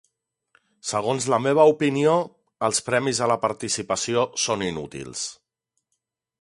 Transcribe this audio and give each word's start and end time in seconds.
Segons 0.91 1.27
la 1.33 1.39
meva 1.47 1.65
opinió, 1.73 2.15
els 2.69 2.81
premis 2.89 3.21
a 3.21 3.29
la 3.35 3.39
participació 3.45 4.27
són 4.47 4.67
inútils. 4.73 5.31